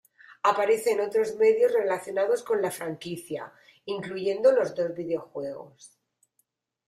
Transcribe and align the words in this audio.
Aparece 0.41 0.93
en 0.93 1.01
otros 1.01 1.35
medios 1.35 1.71
relacionados 1.71 2.41
con 2.41 2.59
la 2.59 2.71
franquicia, 2.71 3.53
incluyendo 3.85 4.51
los 4.51 4.73
dos 4.73 4.95
videojuegos. 4.95 5.99